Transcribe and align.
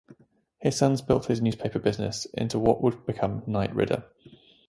His 0.57 0.75
sons 0.79 0.99
built 1.03 1.27
his 1.27 1.43
newspaper 1.43 1.77
business 1.77 2.25
into 2.33 2.57
what 2.57 2.81
would 2.81 3.05
become 3.05 3.43
Knight 3.45 3.75
Ridder. 3.75 4.03